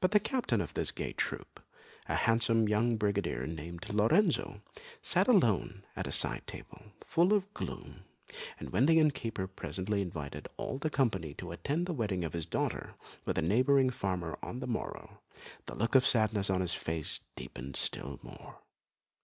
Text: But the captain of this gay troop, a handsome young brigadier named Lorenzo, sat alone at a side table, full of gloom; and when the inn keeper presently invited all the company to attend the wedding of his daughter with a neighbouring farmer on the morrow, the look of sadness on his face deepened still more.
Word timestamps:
But 0.00 0.12
the 0.12 0.20
captain 0.20 0.60
of 0.60 0.74
this 0.74 0.92
gay 0.92 1.12
troop, 1.12 1.58
a 2.08 2.14
handsome 2.14 2.68
young 2.68 2.96
brigadier 2.96 3.44
named 3.44 3.90
Lorenzo, 3.92 4.62
sat 5.02 5.26
alone 5.26 5.84
at 5.96 6.06
a 6.06 6.12
side 6.12 6.46
table, 6.46 6.80
full 7.04 7.32
of 7.32 7.52
gloom; 7.54 8.04
and 8.60 8.70
when 8.70 8.86
the 8.86 9.00
inn 9.00 9.10
keeper 9.10 9.48
presently 9.48 10.00
invited 10.00 10.46
all 10.58 10.78
the 10.78 10.90
company 10.90 11.34
to 11.34 11.50
attend 11.50 11.86
the 11.86 11.92
wedding 11.92 12.22
of 12.22 12.34
his 12.34 12.46
daughter 12.46 12.94
with 13.24 13.36
a 13.36 13.42
neighbouring 13.42 13.90
farmer 13.90 14.38
on 14.44 14.60
the 14.60 14.68
morrow, 14.68 15.22
the 15.66 15.74
look 15.74 15.96
of 15.96 16.06
sadness 16.06 16.50
on 16.50 16.60
his 16.60 16.74
face 16.74 17.18
deepened 17.34 17.74
still 17.74 18.20
more. 18.22 18.60